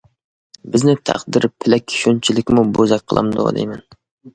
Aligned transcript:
بىزنى 0.75 0.95
تەقدىر 1.11 1.47
پېلەك 1.51 1.95
شۇنچىلىكمۇ 1.99 2.67
بوزەك 2.81 3.09
قىلامدۇ 3.11 3.51
دەيمەن. 3.61 3.91